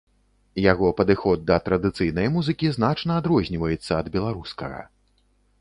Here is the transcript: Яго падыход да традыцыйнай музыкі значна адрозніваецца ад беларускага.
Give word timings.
Яго 0.71 0.87
падыход 1.01 1.43
да 1.51 1.57
традыцыйнай 1.67 2.31
музыкі 2.37 2.73
значна 2.79 3.21
адрозніваецца 3.21 3.91
ад 4.03 4.11
беларускага. 4.17 4.81